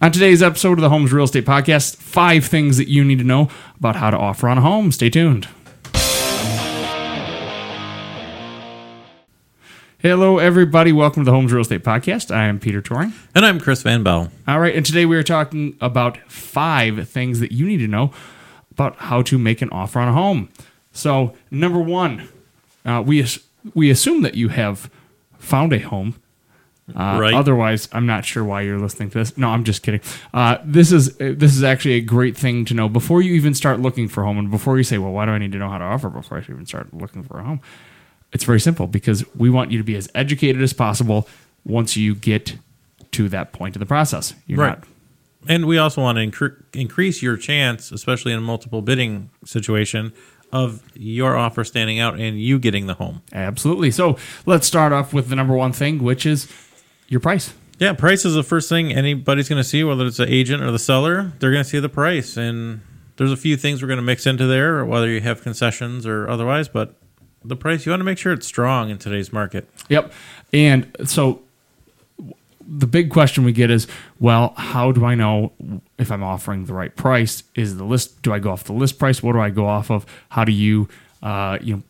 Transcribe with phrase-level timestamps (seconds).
[0.00, 3.24] On today's episode of the Homes Real Estate Podcast, five things that you need to
[3.24, 3.48] know
[3.80, 4.92] about how to offer on a home.
[4.92, 5.48] Stay tuned.
[9.98, 10.92] Hello, everybody.
[10.92, 12.32] Welcome to the Homes Real Estate Podcast.
[12.32, 13.12] I am Peter Touring.
[13.34, 14.30] And I'm Chris Van Bell.
[14.46, 18.12] All right, and today we are talking about five things that you need to know
[18.70, 20.48] about how to make an offer on a home.
[20.92, 22.28] So, number one,
[22.84, 23.26] uh, we
[23.74, 24.88] we assume that you have
[25.40, 26.14] found a home.
[26.94, 27.34] Uh, Right.
[27.34, 29.36] Otherwise, I'm not sure why you're listening to this.
[29.36, 30.00] No, I'm just kidding.
[30.32, 33.54] Uh, this is uh, this is actually a great thing to know before you even
[33.54, 35.58] start looking for a home, and before you say, "Well, why do I need to
[35.58, 37.60] know how to offer before I even start looking for a home?"
[38.32, 41.28] It's very simple because we want you to be as educated as possible
[41.64, 42.56] once you get
[43.12, 44.34] to that point of the process.
[44.46, 44.78] You're Right.
[44.78, 44.86] not
[45.46, 50.12] And we also want to incre- increase your chance, especially in a multiple bidding situation,
[50.52, 53.22] of your offer standing out and you getting the home.
[53.32, 53.90] Absolutely.
[53.90, 56.48] So let's start off with the number one thing, which is
[57.08, 57.52] your price.
[57.78, 60.70] Yeah, price is the first thing anybody's going to see, whether it's the agent or
[60.70, 61.32] the seller.
[61.38, 62.36] They're going to see the price.
[62.36, 62.80] And
[63.16, 66.28] there's a few things we're going to mix into there, whether you have concessions or
[66.28, 66.68] otherwise.
[66.68, 66.94] But
[67.44, 69.68] the price, you want to make sure it's strong in today's market.
[69.88, 70.12] Yep.
[70.52, 71.42] And so
[72.66, 73.86] the big question we get is,
[74.18, 75.52] well, how do I know
[75.98, 77.44] if I'm offering the right price?
[77.54, 78.22] Is the list?
[78.22, 79.22] Do I go off the list price?
[79.22, 80.04] What do I go off of?
[80.30, 80.88] How do you,
[81.22, 81.82] uh, you know,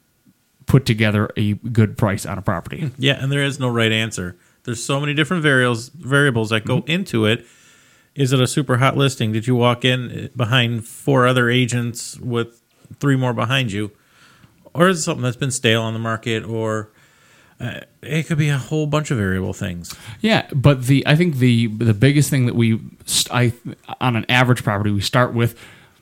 [0.66, 2.90] put together a good price on a property?
[2.98, 4.36] Yeah, and there is no right answer.
[4.68, 7.46] There's so many different variables variables that go into it.
[8.14, 9.32] Is it a super hot listing?
[9.32, 12.60] Did you walk in behind four other agents with
[13.00, 13.92] three more behind you,
[14.74, 16.44] or is it something that's been stale on the market?
[16.44, 16.90] Or
[17.58, 19.94] uh, it could be a whole bunch of variable things.
[20.20, 23.52] Yeah, but the I think the the biggest thing that we st- I
[24.02, 25.58] on an average property we start with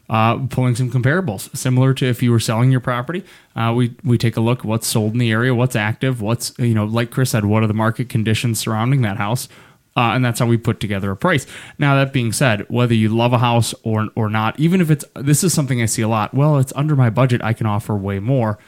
[0.08, 3.24] uh, pulling some comparables, similar to if you were selling your property.
[3.54, 6.74] Uh, we we take a look what's sold in the area, what's active, what's you
[6.74, 9.48] know like Chris said, what are the market conditions surrounding that house.
[9.96, 11.46] Uh, and that's how we put together a price.
[11.78, 15.04] Now that being said, whether you love a house or or not, even if it's
[15.14, 16.34] this is something I see a lot.
[16.34, 17.42] Well, it's under my budget.
[17.42, 18.58] I can offer way more.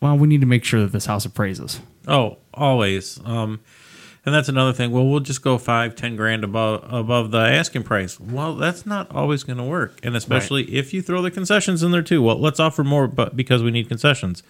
[0.00, 1.80] Well, we need to make sure that this house appraises.
[2.06, 3.18] Oh, always.
[3.24, 3.60] Um,
[4.24, 4.90] and that's another thing.
[4.90, 8.18] Well, we'll just go five, ten grand above above the asking price.
[8.18, 11.90] Well, that's not always going to work, and especially if you throw the concessions in
[11.90, 12.22] there too.
[12.22, 14.42] Well, let's offer more, but because we need concessions,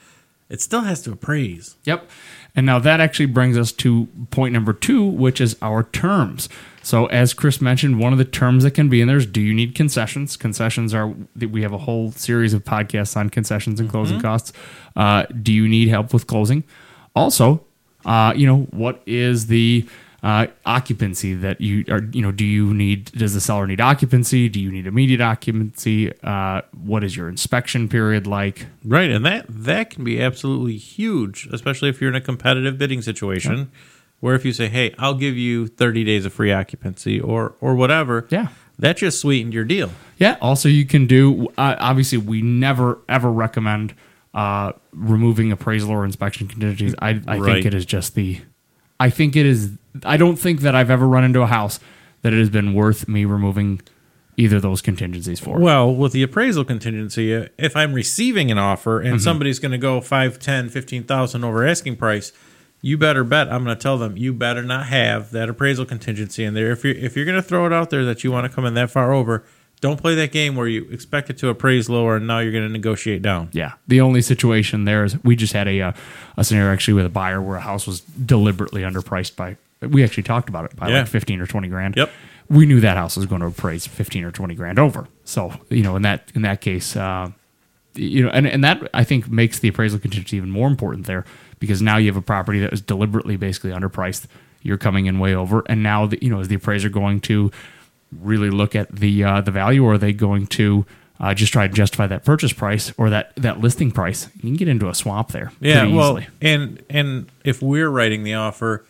[0.48, 1.76] it still has to appraise.
[1.84, 2.08] Yep.
[2.56, 6.48] And now that actually brings us to point number two, which is our terms.
[6.82, 9.42] So, as Chris mentioned, one of the terms that can be in there is do
[9.42, 10.36] you need concessions?
[10.36, 14.52] Concessions are, we have a whole series of podcasts on concessions and closing costs.
[14.96, 16.64] Uh, do you need help with closing?
[17.14, 17.62] Also,
[18.08, 19.86] uh, you know, what is the
[20.22, 24.48] uh, occupancy that you are, you know, do you need, does the seller need occupancy?
[24.48, 26.12] Do you need immediate occupancy?
[26.22, 28.66] Uh, what is your inspection period like?
[28.84, 33.00] Right, and that that can be absolutely huge, especially if you're in a competitive bidding
[33.02, 33.70] situation,
[34.20, 37.76] where if you say, "Hey, I'll give you 30 days of free occupancy," or or
[37.76, 38.48] whatever, Yeah.
[38.78, 39.92] that just sweetened your deal.
[40.18, 40.36] Yeah.
[40.40, 41.46] Also, you can do.
[41.56, 43.94] Uh, obviously, we never ever recommend
[44.34, 46.94] uh, removing appraisal or inspection contingencies.
[47.00, 47.54] I, I Right.
[47.54, 48.40] think it is just the.
[49.00, 49.72] I think it is.
[50.04, 51.80] I don't think that I've ever run into a house
[52.22, 53.80] that it has been worth me removing
[54.36, 55.58] either of those contingencies for.
[55.58, 59.12] Well, with the appraisal contingency, uh, if I'm receiving an offer Mm-hmm.
[59.14, 62.32] and somebody's going to go 5, 10, 15,000 over asking price,
[62.80, 66.44] you better bet I'm going to tell them you better not have that appraisal contingency
[66.44, 66.70] in there.
[66.70, 68.64] If you're if you're going to throw it out there that you want to come
[68.64, 69.44] in that far over,
[69.80, 72.66] don't play that game where you expect it to appraise lower and now you're going
[72.66, 73.48] to negotiate down.
[73.52, 73.72] Yeah.
[73.86, 75.92] The only situation there is we just had a uh,
[76.36, 79.56] a scenario actually with a buyer where a house was deliberately underpriced by.
[79.80, 80.98] We actually talked about it by Yeah.
[81.00, 81.96] like fifteen or twenty grand.
[81.96, 82.10] Yep.
[82.50, 85.06] We knew that house was going to appraise fifteen or twenty grand over.
[85.24, 87.30] So you know, in that in that case, uh,
[87.94, 91.24] you know, and and that I think makes the appraisal contingency even more important there
[91.60, 94.26] because now you have a property that was deliberately basically underpriced.
[94.62, 97.52] You're coming in way over, and now the, you know is the appraiser going to
[98.12, 100.86] really look at the uh, the value, or are they going to
[101.20, 104.28] uh, just try to justify that purchase price or that that listing price?
[104.36, 105.52] You can get into a swamp there.
[105.60, 106.26] Yeah, pretty well, easily.
[106.42, 108.84] and and if we're writing the offer,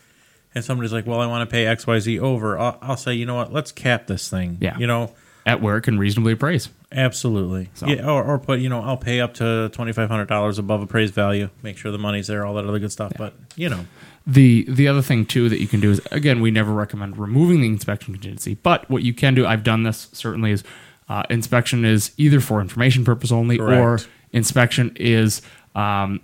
[0.54, 3.14] and somebody's like, "Well, I want to pay X, Y, Z over," I'll, I'll say,
[3.14, 3.52] "You know what?
[3.52, 4.78] Let's cap this thing." Yeah.
[4.78, 5.12] you know,
[5.46, 6.68] at where it can reasonably appraise.
[6.92, 7.70] Absolutely.
[7.86, 10.82] Yeah, or, or put, you know, I'll pay up to twenty five hundred dollars above
[10.82, 11.50] appraised value.
[11.62, 13.12] Make sure the money's there, all that other good stuff.
[13.16, 13.86] But you know,
[14.26, 17.60] The the other thing too that you can do is again we never recommend removing
[17.60, 20.64] the inspection contingency, but what you can do I've done this certainly is
[21.08, 23.98] uh, inspection is either for information purpose only or
[24.32, 25.40] inspection is
[25.74, 26.20] um,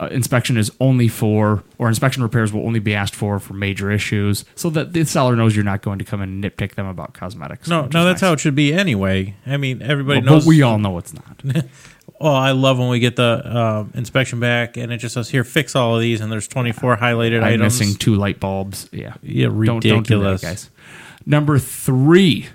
[0.00, 3.90] uh, inspection is only for or inspection repairs will only be asked for for major
[3.90, 7.14] issues so that the seller knows you're not going to come and nitpick them about
[7.14, 7.68] cosmetics.
[7.68, 8.28] no, no, that's nice.
[8.28, 9.34] how it should be anyway.
[9.46, 10.46] I mean, everybody But knows.
[10.46, 11.42] we all know it's not.
[12.20, 15.42] Well, I love when we get the uh, inspection back and it just says here,
[15.42, 17.80] fix all of these, and there's 24 highlighted I'm items.
[17.80, 18.88] missing two light bulbs.
[18.92, 20.42] Yeah, Yeah, Don't, don't do that, ridiculous.
[20.42, 20.70] guys.
[21.26, 22.46] Number three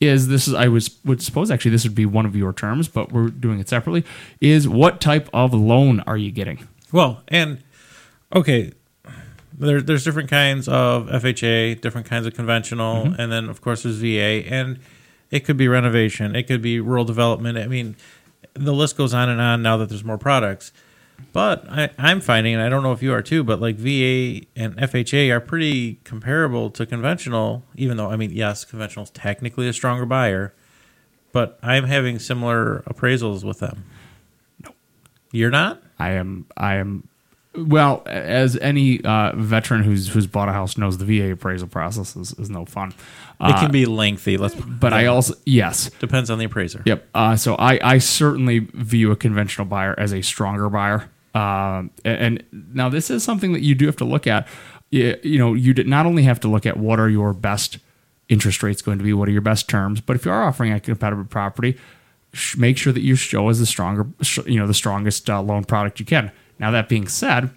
[0.00, 2.88] is this is I was would suppose actually this would be one of your terms,
[2.88, 4.04] but we're doing it separately.
[4.40, 6.68] Is what type of loan are you getting?
[6.92, 7.62] Well, and
[8.34, 8.72] okay,
[9.52, 13.20] there, there's different kinds of FHA, different kinds of conventional, Mm-hmm.
[13.20, 14.78] and then of course there's VA, and
[15.30, 17.58] it could be renovation, it could be rural development.
[17.58, 17.96] I mean,
[18.54, 20.72] the list goes on and on now that there's more products.
[21.32, 24.46] But I, I'm finding, and I don't know if you are too, but like VA
[24.56, 29.68] and FHA are pretty comparable to conventional, even though, I mean, yes, conventional is technically
[29.68, 30.54] a stronger buyer,
[31.32, 33.84] but I'm having similar appraisals with them.
[34.64, 34.70] No.
[35.32, 35.82] You're not?
[35.98, 37.08] I am I am
[37.66, 42.16] well as any uh, veteran who's who's bought a house knows the VA appraisal process
[42.16, 42.88] is, is no fun.
[42.90, 42.94] It
[43.40, 44.36] Uh, can be lengthy.
[44.36, 46.82] Let's, but I also yes depends on the appraiser.
[46.84, 47.08] Yep.
[47.14, 51.08] Uh, so I, I certainly view a conventional buyer as a stronger buyer.
[51.34, 52.44] Um, and, and
[52.74, 54.48] now this is something that you do have to look at.
[54.90, 57.78] You, you know, you not only have to look at what are your best
[58.28, 60.72] interest rates going to be, what are your best terms, but if you are offering
[60.72, 61.76] a competitive property,
[62.32, 65.40] sh- make sure that you show as the stronger, sh- you know, the strongest uh,
[65.40, 66.30] loan product you can.
[66.58, 67.50] Now that being said,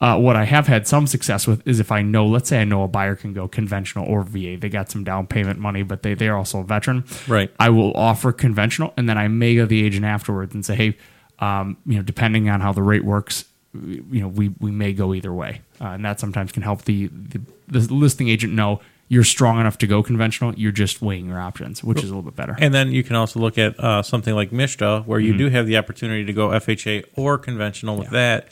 [0.00, 2.64] uh, what I have had some success with is if I know, let's say I
[2.64, 4.56] know a buyer can go conventional or VA.
[4.56, 7.04] They got some down payment money, but they they're also a veteran.
[7.26, 7.50] Right.
[7.58, 10.76] I will offer conventional, and then I may go to the agent afterwards and say,
[10.76, 10.98] hey,
[11.40, 13.44] um, you know, depending on how the rate works,
[13.74, 17.08] you know, we we may go either way, uh, and that sometimes can help the,
[17.08, 20.54] the the listing agent know you're strong enough to go conventional.
[20.54, 22.54] You're just weighing your options, which is a little bit better.
[22.58, 25.26] And then you can also look at uh, something like MSHDA, where Mm-hmm.
[25.32, 28.48] you do have the opportunity to go FHA or conventional with that,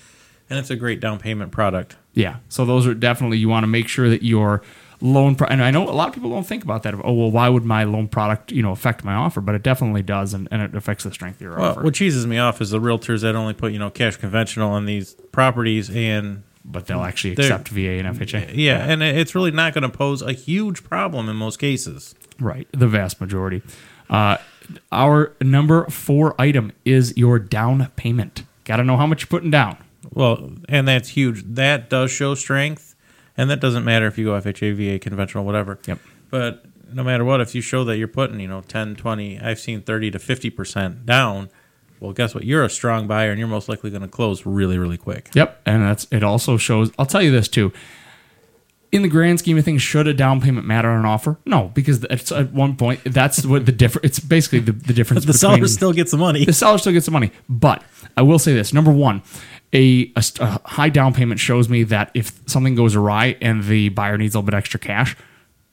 [0.48, 1.96] and it's a great down payment product.
[2.14, 2.36] Yeah.
[2.48, 4.62] So those are definitely you want to make sure that your
[5.02, 6.94] loan pro- and I know a lot of people don't think about that.
[7.04, 9.42] Oh well, why would my loan product you know affect my offer?
[9.42, 11.82] But it definitely does, and, and it affects the strength of your Well, offer.
[11.82, 14.86] what cheeses me off is the realtors that only put you know cash conventional on
[14.86, 18.50] these properties, and but they'll actually They're- accept VA and FHA.
[18.54, 22.14] yeah, and it's really not going to pose a huge problem in most cases.
[22.40, 23.62] Right, the vast majority.
[24.10, 24.36] Uh,
[24.92, 28.42] our number four item is your down payment.
[28.64, 29.76] Got to know how much you're putting down.
[30.12, 31.42] Well, and that's huge.
[31.44, 32.94] That does show strength,
[33.36, 35.78] and that doesn't matter if you go FHA, VA, conventional, whatever.
[35.86, 35.98] Yep.
[36.30, 39.58] But no matter what, if you show that you're putting, you know, 10, 20, I've
[39.60, 41.48] seen 30 to 50% down,
[42.00, 42.44] well, guess what?
[42.44, 45.30] You're a strong buyer, and you're most likely going to close really, really quick.
[45.34, 46.22] Yep, and that's it.
[46.22, 46.90] Also shows.
[46.98, 47.72] I'll tell you this too.
[48.92, 51.38] In the grand scheme of things, should a down payment matter on an offer?
[51.44, 54.06] No, because it's at one point that's what the difference.
[54.06, 55.24] It's basically the, the difference.
[55.26, 56.44] The between, seller still gets the money.
[56.44, 57.32] the seller still gets the money.
[57.48, 57.82] But
[58.16, 59.22] I will say this: number one,
[59.72, 63.88] a, a a high down payment shows me that if something goes awry and the
[63.90, 65.16] buyer needs a little bit extra cash,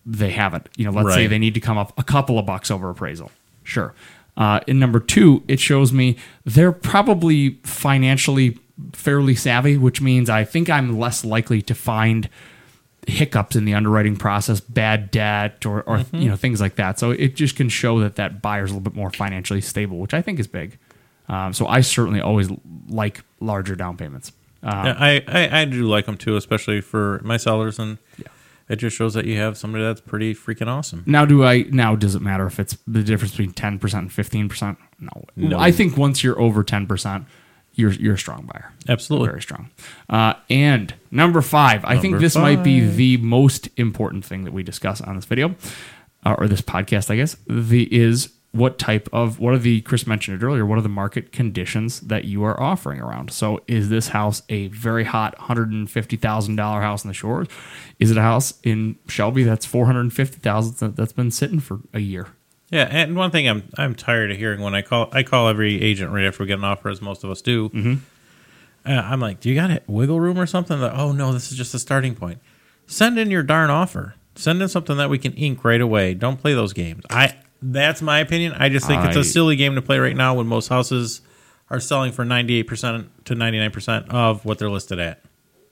[0.06, 0.68] they have it.
[0.76, 3.32] You know, let's say they need to come up a couple of bucks over appraisal.
[3.64, 3.94] Sure.
[4.36, 8.58] Uh, in number two, it shows me they're probably financially
[8.94, 12.28] fairly savvy, which means I think I'm less likely to find
[13.06, 16.18] hiccups in the underwriting process, bad debt, or, or Mm-hmm.
[16.18, 16.98] you know things like that.
[17.00, 20.14] So it just can show that that buyer's a little bit more financially stable, which
[20.14, 20.78] I think is big.
[21.30, 22.50] Um, so I certainly always
[22.90, 24.32] like larger down payments.
[24.64, 27.98] Um, Yeah, I, I, I do like them too, especially for my sellers, and
[28.70, 31.04] it just shows that you have somebody that's pretty freaking awesome.
[31.06, 31.96] Now, do I now?
[31.96, 34.78] Does it matter if it's the difference between ten percent and fifteen percent?
[35.00, 35.26] No.
[35.36, 35.60] No.
[35.60, 37.26] I think once you're over ten percent,
[37.74, 38.72] you're you're a strong buyer.
[38.88, 39.30] Absolutely.
[39.30, 39.70] very strong.
[40.10, 44.64] Uh, and number five, I think this might be the most important thing that we
[44.64, 45.56] discuss on this video,
[46.26, 47.36] uh, or this podcast, I guess.
[47.48, 50.66] The is what type of what are the Chris mentioned it earlier?
[50.66, 53.32] What are the market conditions that you are offering around?
[53.32, 57.16] So, is this house a very hot hundred and fifty thousand dollar house in the
[57.16, 57.48] shores?
[58.00, 61.60] Is it a house in Shelby that's four hundred and fifty thousand that's been sitting
[61.60, 62.28] for a year?
[62.70, 65.82] Yeah, and one thing I'm I'm tired of hearing when I call I call every
[65.82, 67.70] agent right after we get an offer, as most of us do.
[67.70, 67.94] Mm-hmm.
[68.86, 70.80] Uh, I'm like, do you got a wiggle room or something?
[70.80, 72.40] That oh no, this is just a starting point.
[72.86, 74.14] Send in your darn offer.
[74.36, 76.14] Send in something that we can ink right away.
[76.14, 77.04] Don't play those games.
[77.10, 77.36] I
[77.72, 78.54] that's my opinion.
[78.54, 81.22] I just think it's a silly game to play right now when most houses
[81.70, 85.22] are selling for 98% to 99% of what they're listed at.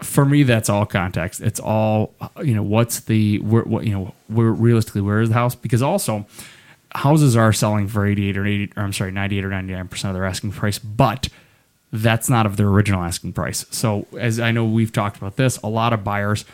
[0.01, 4.12] for me that's all context it's all you know what's the where what you know
[4.29, 6.25] where realistically where is the house because also
[6.95, 10.15] houses are selling for 88 or 80 or I'm sorry 98 or 99 percent of
[10.15, 11.29] their asking price but
[11.91, 15.57] that's not of their original asking price so as I know we've talked about this
[15.57, 16.45] a lot of buyers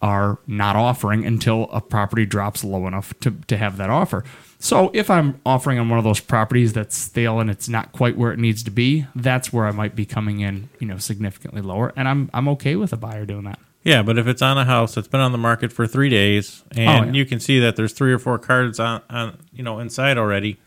[0.00, 4.24] are not offering until a property drops low enough to, to have that offer.
[4.64, 8.16] So if I'm offering on one of those properties that's stale and it's not quite
[8.16, 11.60] where it needs to be, that's where I might be coming in, you know, significantly
[11.62, 11.92] lower.
[11.96, 13.58] And I'm I'm okay with a buyer doing that.
[13.82, 16.62] Yeah, but if it's on a house that's been on the market for three days
[16.76, 17.12] and Oh, yeah.
[17.12, 20.58] you can see that there's three or four cards on, on you know inside already.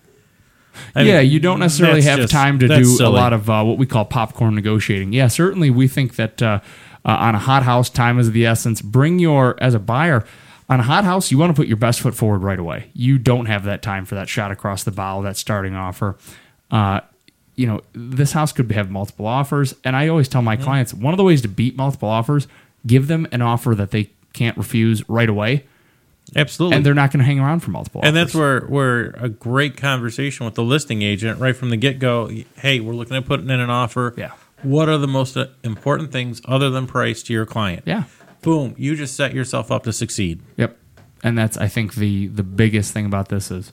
[0.93, 3.49] I yeah, mean, you don't necessarily have just- time to do that's a lot of
[3.49, 5.13] uh, what we call popcorn negotiating.
[5.13, 6.59] Yeah, certainly we think that uh,
[7.05, 8.81] uh, on a hot house, time is the essence.
[8.81, 10.25] Bring your as a buyer.
[10.67, 12.89] On a hot house, you want to put your best foot forward right away.
[12.93, 16.17] You don't have that time for that shot across the bow, that starting offer.
[16.71, 17.01] Uh,
[17.55, 19.75] you know, this house could have multiple offers.
[19.83, 22.47] And I always tell my clients one of the ways to beat multiple offers,
[22.85, 25.65] give them an offer that they can't refuse right away.
[26.35, 26.77] Absolutely.
[26.77, 28.33] And they're not going to hang around for multiple And offers.
[28.33, 32.31] that's where where a great conversation with the listing agent right from the get go.
[32.57, 34.13] Hey, we're looking at putting in an offer.
[34.17, 34.31] Yeah.
[34.63, 37.83] What are the most uh, important things other than price to your client?
[37.85, 38.05] Yeah.
[38.41, 38.75] Boom.
[38.77, 40.41] You just set yourself up to succeed.
[40.57, 40.77] Yep.
[41.23, 43.71] And that's I think the the biggest thing about this is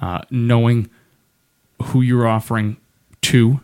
[0.00, 0.88] uh, knowing
[1.82, 2.76] who you're offering
[3.22, 3.60] to,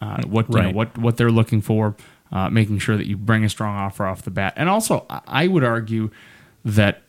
[0.00, 1.96] uh, what you know, what what they're looking for,
[2.32, 5.46] uh, making sure that you bring a strong offer off the bat, and also I
[5.46, 6.10] would argue
[6.64, 7.02] that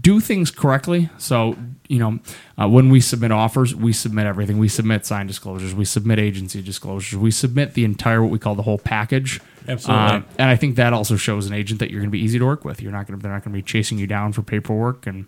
[0.00, 1.10] do things correctly.
[1.18, 1.56] So
[1.88, 2.18] you know,
[2.60, 4.58] uh, when we submit offers, we submit everything.
[4.58, 8.54] We submit sign disclosures, we submit agency disclosures, we submit the entire what we call
[8.54, 9.40] the whole package.
[9.66, 10.04] Absolutely.
[10.06, 12.38] Uh, and I think that also shows an agent that you're going to be easy
[12.38, 12.82] to work with.
[12.82, 15.26] You're not going to they're not going to be chasing you down for paperwork, and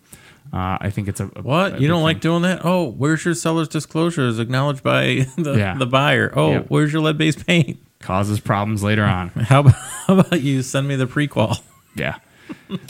[0.53, 1.75] uh, I think it's a, a What?
[1.77, 2.61] a you don't like doing that?
[2.65, 5.77] Oh, where's your seller's disclosures acknowledged by the, Yeah.
[5.79, 6.33] the buyer?
[6.37, 6.67] Oh, Yep.
[6.69, 7.79] where's your lead based paint?
[8.01, 9.29] causes problems later on.
[9.37, 11.61] How about, how about you send me the prequal?
[11.95, 12.17] yeah.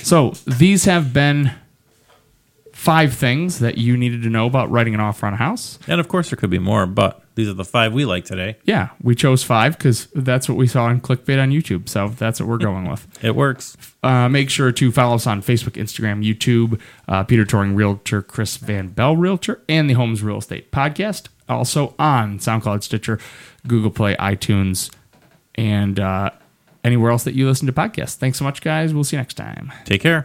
[0.02, 1.52] So these have been
[2.72, 5.78] five things that you needed to know about writing an offer on a house.
[5.86, 8.56] And of course, there could be more, but these are the five we like today.
[8.64, 11.88] Yeah, we chose five because that's what we saw in clickbait on YouTube.
[11.90, 13.06] So that's what we're going with.
[13.22, 13.76] It works.
[14.02, 18.56] Uh, make sure to follow us on Facebook, Instagram, YouTube, uh, Peter Touring Realtor, Chris
[18.56, 21.28] Van Bell Realtor, and the Homes Real Estate Podcast.
[21.50, 23.18] Also on SoundCloud, Stitcher,
[23.66, 24.90] Google Play, iTunes,
[25.54, 26.30] and uh,
[26.84, 28.14] anywhere else that you listen to podcasts.
[28.16, 28.94] Thanks so much, guys.
[28.94, 29.72] We'll see you next time.
[29.84, 30.18] Take care.